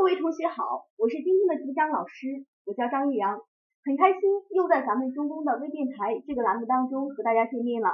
[0.00, 2.24] 各位同学好，我是今天的主讲老师，
[2.64, 3.36] 我叫张玉阳，
[3.84, 7.92] 很开心又在咱们中公的微电台这个栏目当中和大家见面了。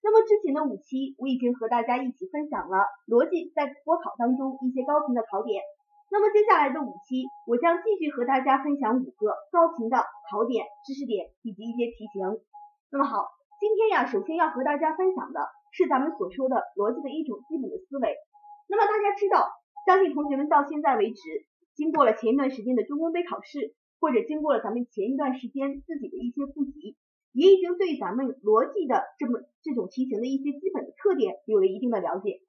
[0.00, 5.60] 那么之前的五期我已经和大家一起分享了逻辑在国考当中一些高频的考点，
[6.08, 10.00] 那么接下来的五期我将继续和大家分享五个高频的
[10.32, 12.24] 考点、知识点以及一些题型。
[12.88, 13.28] 那么好，
[13.60, 18.16] 今天呀，首先要和大家分享的是咱们所说的逻辑的一种基本的思维。
[18.72, 19.52] 那么大家知道。
[19.84, 21.20] 相信同学们到现在为止，
[21.74, 26.96] 经过了前一段时间的中公杯考试，或者经过了咱们前一段时间自己的一些复习，
[27.32, 32.40] 也已经对咱们逻辑的这么这种题型的一些基本的特点有了一定的了解。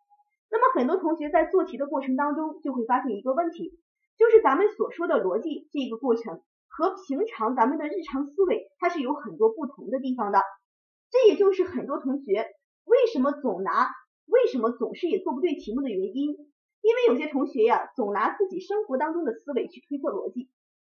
[0.51, 3.79] 那么很多同学在做题的过程当中，就会发现一个问题，
[4.17, 10.39] 就是咱们所说的逻辑这个过程和平常咱们的日常思维，它是有很多不同的地方的。
[11.09, 12.45] 这也就是很多同学
[12.85, 13.89] 为什么总拿，
[14.27, 16.35] 为什么总是也做不对题目的原因。
[16.83, 20.51] 因为有些同学呀，总拿自己生活当中的思维去推测逻辑，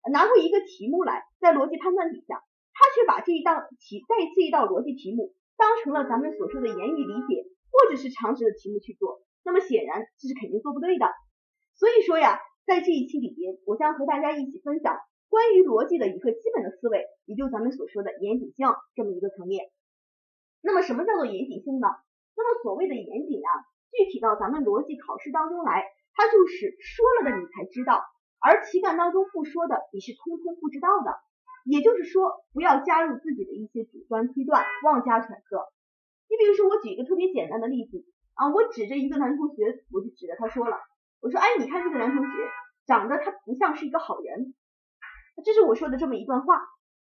[0.10, 11.12] 拿过一个题目来，在逻辑判断底下，他却把这一道题，再这一道逻辑题目当成了咱们所说的言语理解或者是常识的题目去做，那么显然这是肯定做不对的。
[11.76, 14.96] 所以说呀，在这一期里边，我将和大家一起分享
[15.28, 19.68] 关于逻辑的一个基本的思维，也就咱们所说的严谨性这么一个层面。
[20.62, 21.88] 那么什么叫做严谨性呢？
[22.38, 23.52] 那么所谓的严谨啊。
[23.92, 28.04] 具体到咱们逻辑考试当中来，它就是说了的你才知道，
[28.40, 31.20] 而题干当中不说的你是通通不知道的。
[31.64, 35.70] 也就是说，不要加入自己的一些主观推断，妄加揣测。
[36.28, 38.04] 你比如说，我举一个特别简单的例子
[38.34, 40.78] 啊，我指着一个男同学，我就指着他说了，
[41.22, 42.32] 我说，哎，你看这个男同学
[42.88, 44.56] 长得他不像是一个好人，
[45.46, 46.56] 这是我说的这么一段话。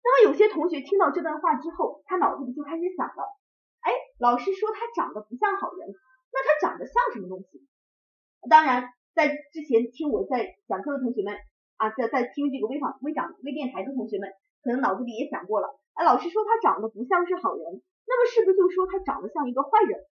[0.03, 3.25] 那么有些同学听到这段话之后，他脑子里就开始想了，
[3.81, 5.93] 哎，老师说他长得不像好人。
[6.37, 7.65] 那它长得像什么东西？
[8.45, 11.33] 当然，在之前听我在讲课的同学们
[11.81, 14.29] 啊，在在听这个微访微讲微电台的同学们，
[14.61, 15.81] 可能脑子里也想过了。
[15.95, 20.05] 哎，老师说他长得不像是好人，那么是不是就说他长得像一个坏人？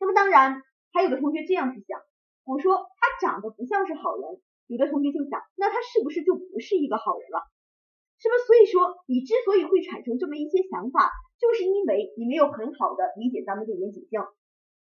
[0.00, 0.62] 那么当然，
[0.94, 2.00] 还有的同学这样去想，
[2.46, 7.44] 我说他长得不像是好人，有的同学就想，那他是不是就不是一个好人了？
[8.16, 8.46] 是不是？
[8.48, 14.20] 所以说，你之所以会产生这么一些想法，就是因为你没有很好的理解咱们的严谨性。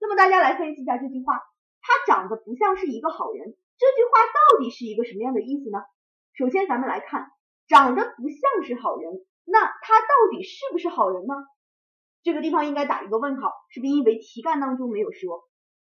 [0.02, 1.40] 那么大家来分析一下这句话，
[1.80, 5.78] 他长得不像是一个好人，这句话到底是一个什么样的意思呢？
[6.34, 7.30] 首先咱们来看，
[7.68, 11.34] 长得不像是好人，那他到底是不是好人呢？
[12.24, 15.48] 这个地方应该打一个问号，是不是因为题干当中没有说？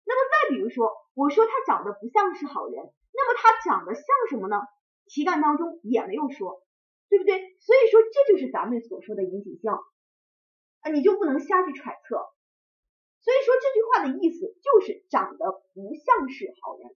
[0.05, 2.75] 那么再比如说，我说他长得不像是好人，
[3.11, 4.61] 那么他长得像什么呢？
[5.05, 6.63] 题干当中也没有说，
[7.09, 7.57] 对不对？
[7.59, 9.69] 所以说这就是咱们所说的严谨性
[10.79, 12.25] 啊，你就不能瞎去揣测。
[13.27, 16.95] 所以说这句话的意思就是长得不像是好人。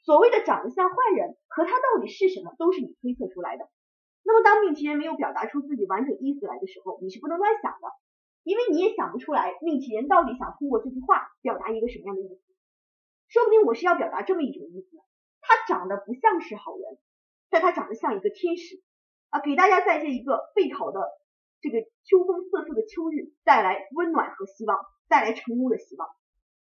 [0.00, 3.68] 所谓的长得像坏人和他到底是什么，都是你推测出来的。
[4.24, 7.92] 那么当命题人没有表达出自己完整意思来的时候，你是不能乱想的，
[8.44, 12.40] 因为你也想不出来命题人到底想通过这句话表达一个什么样的意思。
[13.28, 14.96] 说不定我是要表达这么一种意思：
[15.42, 16.96] 他长得不像是好人，
[17.50, 18.80] 但他长得像一个天使
[19.28, 21.00] 啊，给大家在这一个备考的
[21.60, 24.78] 这个秋风瑟瑟的秋日带来温暖和希望。
[25.08, 26.08] 带来成功的希望，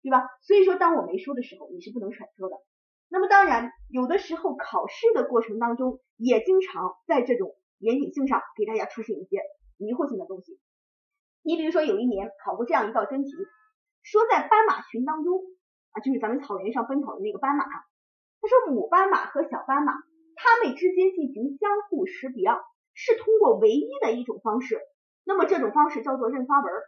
[0.03, 0.27] 对吧？
[0.43, 2.57] 所以说，当我没说的时候，你是不能揣测的。
[3.09, 9.41] 那么，当然，有的时候考试的过程当中，也经常在这种严谨性上给大家出现一些
[9.77, 10.59] 迷惑性的东西。
[11.43, 13.31] 你比如说，有一年考过这样一道真题，
[14.03, 15.41] 说在斑马群当中
[15.93, 19.95] 啊，就是咱们草原上奔跑的那个斑马，他说母斑马和小斑马，
[20.37, 22.51] 它们之间进行相互识别，
[22.93, 24.79] 是通过唯一的一种方式。
[25.25, 26.85] 那么这种方式叫做认花纹儿。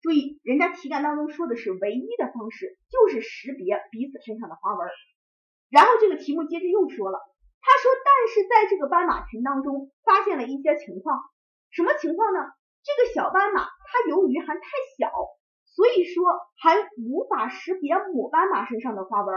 [0.00, 4.88] 注意，人家题干当中说的是唯一的方式，就是识别彼此身上的花纹。
[5.70, 7.18] 然后这个题目接着又说了，
[7.60, 11.18] 他说，但是在这个斑马群当中发现了一些情况，
[11.70, 12.40] 什么情况呢？
[12.84, 14.62] 这个小斑马它由于还太
[14.96, 15.10] 小，
[15.66, 16.24] 所以说
[16.56, 19.34] 还无法识别母斑马身上的花纹。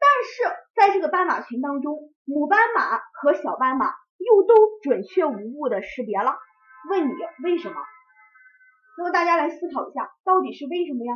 [0.00, 6.38] 但是在这个斑马群当中，母斑马和小斑马又都准确无误的识别了。
[6.88, 7.12] 问你
[7.42, 7.76] 为什么？
[8.98, 11.14] 那么大家来思考一下，到底是为什么呀？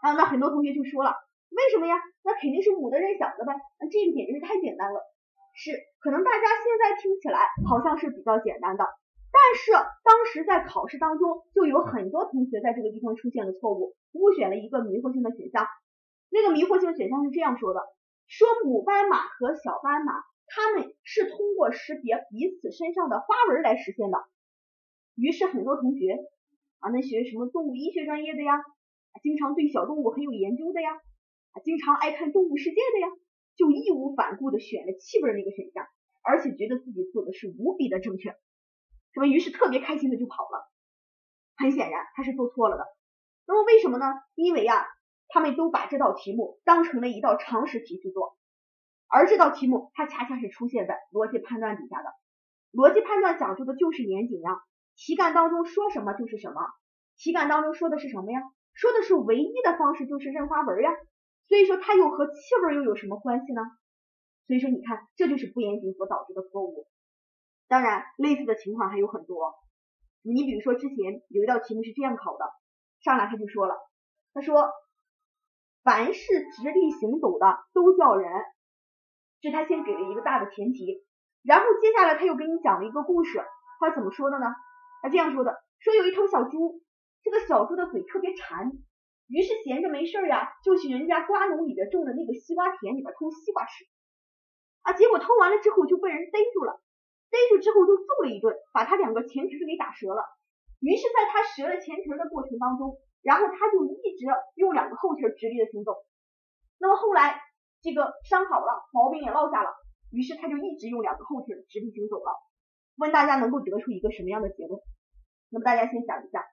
[0.00, 1.12] 啊，那很多同学就说了，
[1.52, 2.00] 为什么呀？
[2.24, 3.52] 那肯定是母的认小的呗。
[3.78, 5.04] 那这个简直是太简单了。
[5.52, 8.88] 是，可能大家现在听起来好像是比较简单的，
[9.28, 15.68] 但是当时在考试当中就有很多同学在这个地方出现了错误，误选了一个迷惑性的选项。
[16.30, 17.84] 那个迷惑性选项是这样说的：
[18.28, 24.24] 说母斑马和小斑马，它们是通过识别彼此身上的花纹来实现的。
[25.16, 26.18] 于是很多同学
[26.78, 28.52] 啊，那学什么动物医学专业的呀，
[29.22, 30.90] 经常对小动物很有研究的呀，
[31.64, 33.08] 经常爱看动物世界的呀，
[33.56, 35.86] 就义无反顾的选了气味那个选项，
[36.22, 38.30] 而且觉得自己做的是无比的正确，
[39.14, 39.26] 什么？
[39.26, 40.70] 于是特别开心的就跑了。
[41.56, 42.84] 很显然他是做错了的。
[43.46, 44.04] 那么为什么呢？
[44.34, 44.84] 因为啊，
[45.28, 48.36] 他们都把这道题目当成了一道常识题去做，
[49.08, 52.10] 而这道题目它恰恰是出现在逻辑判断底下的。
[52.72, 54.50] 逻辑判断讲究的就是严谨呀，
[54.96, 56.60] 题干当中说什么就是什么。
[57.16, 58.42] 题干当中说的是什么呀？
[58.74, 60.90] 说的是唯一的方式就是认花纹呀。
[61.48, 62.34] 所以说它又和气
[62.66, 63.62] 味又有什么关系呢？
[64.46, 66.86] 所以说你看，这就是不严谨所导致的错误。
[67.68, 69.54] 当然，类似的情况还有很多。
[70.22, 72.44] 你比如说之前有一道题目是这样考的，
[73.00, 73.76] 上来他就说了，
[74.34, 74.70] 他说
[75.82, 78.30] 凡是直立行走的都叫人，
[79.40, 81.04] 这他先给了一个大的前提，
[81.42, 83.44] 然后接下来他又给你讲了一个故事，
[83.78, 84.46] 他怎么说的呢？
[85.06, 86.82] 他这样说的，说有一头小猪，
[87.22, 88.72] 这个小猪的嘴特别馋。
[89.28, 93.86] 于是闲着没事呀，就去人家瓜农里边种的那个西瓜田里边偷西瓜吃
[94.82, 94.94] 啊。
[94.94, 96.82] 结果偷完了之后就被人逮住了，
[97.30, 100.26] 逮住之后就揍了一顿，把他两个前蹄给打折了。
[100.80, 104.26] 于是在他折了前蹄的过程当中，然后他就一直
[104.56, 105.94] 用两个后蹄直立的行走。
[106.78, 107.38] 那么后来
[107.80, 109.70] 这个伤好了，毛病也落下了，
[110.10, 112.34] 于是他就一直用两个后蹄直立行走了。
[112.96, 114.82] 问大家能够得出一个什么样的结论？
[115.50, 116.44] 那么大家先想一下。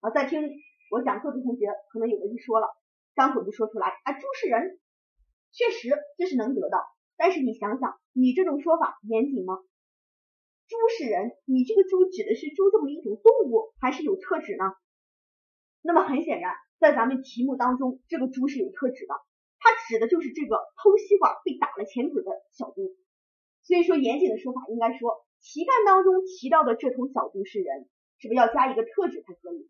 [0.00, 0.42] 啊，在听
[0.90, 2.68] 我讲课的同学，可能有的就说了，
[3.14, 4.80] 张口就说出来，啊，猪是人，
[5.52, 6.78] 确实这是能得到，
[7.16, 9.58] 但是你想想，你这种说法严谨吗？
[10.68, 14.64] 猪是人，你这个猪指的是猪这么一种动物，还是有特指呢？
[15.82, 19.14] 那么很显然，在咱们题目当中，这个猪是有特指的，
[19.58, 22.96] 它指的就是这个偷西瓜被打了前腿的小猪。
[23.62, 27.88] 所以说，严谨的说法应该说，题干当中提到的这头小猪是人，
[28.18, 29.68] 是不是要加一个特指才可以？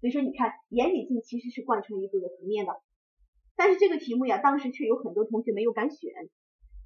[0.00, 2.72] 所以说，你看严谨性其实是贯穿于各个层面的，
[3.56, 6.10] 但是这个题目呀，当时却有很多同学没有敢选。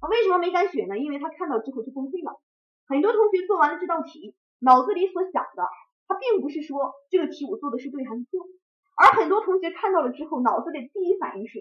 [0.09, 0.97] 为什么没敢选呢？
[0.99, 2.39] 因为他看到之后就崩溃了。
[2.87, 5.63] 很多同学做完了这道题，脑子里所想的，
[6.07, 8.47] 他并不是说这个题我做的是对还是错，
[8.95, 11.59] 而很多同学看到了之后，脑子里第一反应是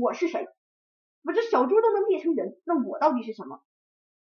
[0.00, 0.48] 我是谁？
[1.22, 3.62] 我这小猪都能变成人，那我到底是什么？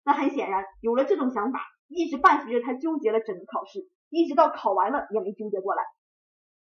[0.06, 5.84] 那很显然，有了这种想法，一直伴随着他纠结了整个考试，一直到考完了也没纠结过来。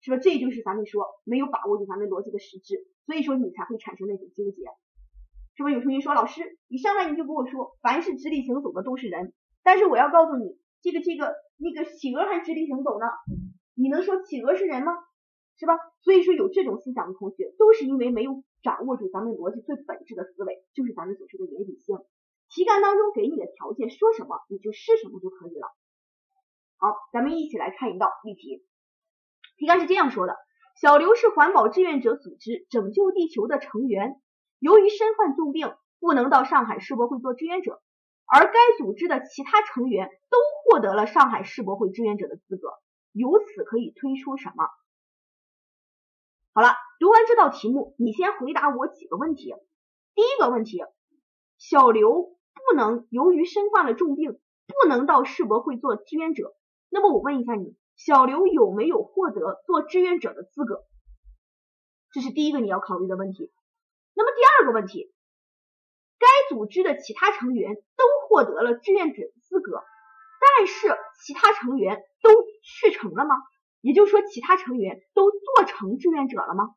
[0.01, 0.17] 是吧？
[0.17, 4.61] 这就是咱们说没有把握住咱们逻辑的实质，所以说你才会产生那种纠结。
[5.57, 9.33] 是不有同学说老师，你上来你就跟我说，凡是直立行走的都是人，
[9.63, 13.07] 但是我要告诉你，这个这个那个企鹅还直立行走呢，
[13.73, 14.93] 你能说企鹅是人吗？
[15.57, 15.73] 是吧？
[16.01, 21.97] 所以说有这种思想的同学，都是因为没有掌握住咱们逻辑最本质的思维，就是咱们所说的严谨性。
[22.55, 25.67] 题干当中给你的条件说什么，你就是什么就可以了。
[26.77, 28.65] 好，咱们一起来看一道例题。
[29.57, 30.37] 题干是这样说的：
[30.79, 34.21] 小刘是环保志愿者组织拯救地球的成员，
[34.59, 37.81] 由于身患重病，不能到上海世博会做志愿者，
[38.25, 42.69] 而该组织的其他成员都获得了上海世博会志愿者的资格。
[43.11, 44.65] 由此可以推出什么？
[46.53, 46.69] 好了，
[47.01, 49.53] 读完这道题目，你先回答我几个问题。
[50.13, 50.81] 第一个问题，
[51.57, 56.55] 小刘不能由于身患了重病，不能到世博会做志愿者，
[56.89, 57.75] 那么我问一下你。
[57.97, 60.83] 小刘有没有获得做志愿者的资格？
[62.11, 63.53] 这是第一个你要考虑的问题。
[64.13, 65.13] 那么第二个问题，
[66.19, 69.81] 该组织的其他成员都获得了志愿者资格，
[70.57, 72.31] 但是其他成员都
[72.63, 73.35] 去成了吗？
[73.79, 76.75] 也就是说，其他成员都做成志愿者了吗？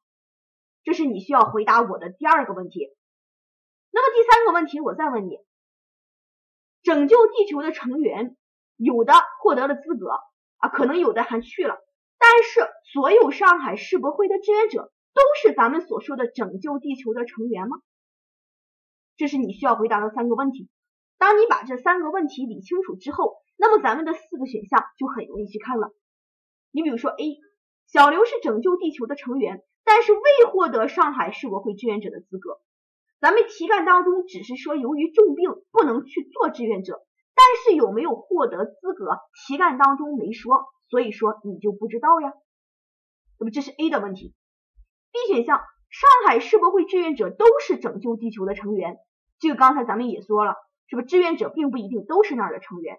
[0.85, 2.97] 这是你需要回答我的第二个问题。
[3.90, 5.38] 那么第三个问题，我再问你：
[6.82, 8.37] 拯救地球的成员
[8.76, 10.11] 有的获得了资格。
[10.61, 11.76] 啊，可能有的还去了，
[12.18, 17.78] 但是所有上海世博会的志愿者都是咱们所说的拯救地球的成员吗？
[19.16, 20.68] 这是你需要回答的三个问题。
[21.16, 25.92] 当你把这三个问题理清楚之后，那么咱们的四个选项就很容易去看了。
[26.73, 27.38] 你比如说 A，
[27.87, 30.20] 小刘是拯救地球的成员，但是未
[30.50, 32.58] 获得上海世博会志愿者的资格。
[33.20, 37.04] 咱们题干当中只是说由于重病不能去做志愿者。
[37.40, 39.20] 但是有没有获得资格？
[39.46, 42.32] 题干当中没说，所以说你就不知道呀。
[43.38, 44.34] 那么这是 A 的问题。
[45.12, 48.96] B 选项，上海世博会志愿者都是拯救地球的成员，
[49.38, 50.56] 这个刚才咱们也说了，
[50.88, 51.02] 是不？
[51.02, 52.96] 志愿者并不一定都是那儿的成员。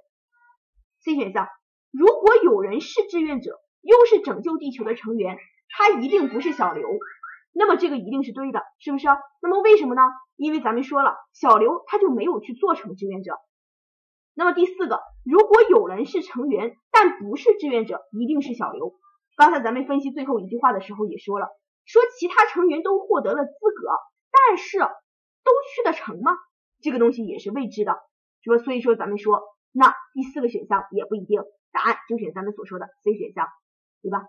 [1.03, 1.49] C 选项，
[1.91, 6.87] 如果有人是志愿者，又是拯救地球的成员，他一定不是小刘，
[7.51, 9.07] 那么这个一定是对的，是不是？
[9.41, 10.01] 那么为什么呢？
[10.35, 13.37] 因为咱们说了，小刘他就没有去做成志愿者。
[14.33, 18.93] 那么第四个，如果有人是成员但不是志愿者，一定是小刘。
[19.35, 21.47] 刚才咱们分析最后一句话的时候也说了，
[21.85, 23.89] 说其他成员都获得了资格，
[24.31, 26.37] 但是都去得成吗？
[26.81, 27.97] 这个东西也是未知的，
[28.41, 28.57] 是吧？
[28.63, 29.41] 所以说咱们说，
[29.73, 31.41] 那第四个选项也不一定，
[31.71, 33.47] 答案就选咱们所说的 C 选项，
[34.01, 34.23] 对吧？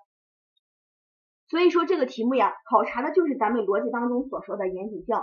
[1.50, 5.16] 所以说这个题目呀，考察的就是咱们逻辑当中所说的严谨性，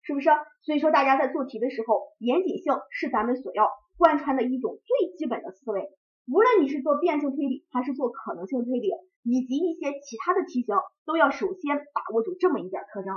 [0.00, 0.30] 是不是？
[0.62, 5.90] 所以说大家在做题的时候，严谨性是咱们所要贯穿的一种最基本的思维。
[6.26, 8.88] 无论你是做变性推理，还是做可能性推理，
[9.24, 10.74] 以及一些其他的题型，
[11.04, 13.12] 都要首先把握住这么一点特征。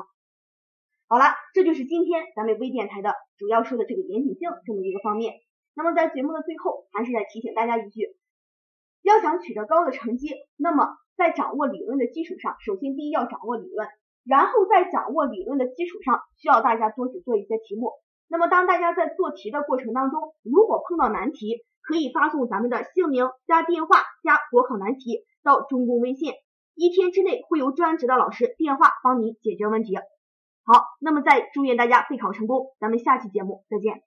[1.07, 5.35] 好了，这就是今天咱们微电台的主要说的这个严谨性这么一个方面。
[5.73, 8.17] 那么在节目的最后，还是再提醒大家一句，
[9.03, 10.85] 要想取得高的成绩，那么
[11.17, 13.87] 在掌握理论的基础上，首先第一要掌握理论，
[14.23, 17.91] 然后在掌握理论的基础上，需要大家多去做一些题目。
[18.29, 26.33] 那么当大家在做题的过程当中，如果碰到难题，可以发送咱们的姓名加电话加国考难题到中公微信，
[26.75, 29.97] 一天之内会由专职的老师电话帮您解决问题。
[30.65, 34.03] 好，那么再祝愿大家备考成功，咱们下期节目再见。